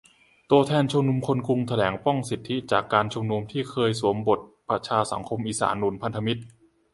[0.51, 4.39] ตัวแทนชุมชนคนกรุงแถลงป้องสิทธิจากการชุมนุม ที่แท้เคยสวมบท
[4.69, 6.41] ประชาสังคมอีสานหนุนพันธมิตร